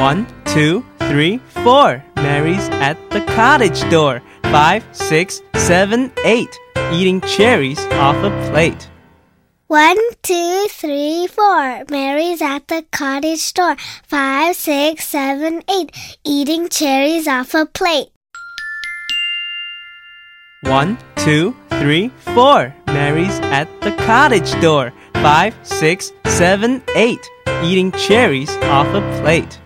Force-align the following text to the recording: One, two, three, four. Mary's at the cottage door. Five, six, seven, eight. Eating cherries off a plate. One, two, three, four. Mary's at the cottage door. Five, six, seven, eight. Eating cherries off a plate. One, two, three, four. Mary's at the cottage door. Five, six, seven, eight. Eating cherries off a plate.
One, 0.00 0.26
two, 0.46 0.82
three, 1.10 1.36
four. 1.62 2.02
Mary's 2.16 2.66
at 2.70 2.96
the 3.10 3.20
cottage 3.36 3.82
door. 3.90 4.22
Five, 4.44 4.82
six, 4.92 5.42
seven, 5.54 6.10
eight. 6.24 6.58
Eating 6.90 7.20
cherries 7.20 7.78
off 8.00 8.16
a 8.24 8.30
plate. 8.50 8.88
One, 9.66 9.98
two, 10.22 10.68
three, 10.70 11.26
four. 11.26 11.84
Mary's 11.90 12.40
at 12.40 12.66
the 12.68 12.82
cottage 12.90 13.52
door. 13.52 13.76
Five, 14.06 14.56
six, 14.56 15.06
seven, 15.06 15.62
eight. 15.68 15.92
Eating 16.24 16.70
cherries 16.70 17.28
off 17.28 17.52
a 17.52 17.66
plate. 17.66 18.08
One, 20.62 20.96
two, 21.16 21.54
three, 21.78 22.08
four. 22.34 22.74
Mary's 22.86 23.38
at 23.40 23.68
the 23.82 23.92
cottage 24.06 24.58
door. 24.62 24.94
Five, 25.12 25.54
six, 25.62 26.10
seven, 26.24 26.82
eight. 26.94 27.28
Eating 27.62 27.92
cherries 27.92 28.56
off 28.62 28.88
a 28.94 29.02
plate. 29.20 29.60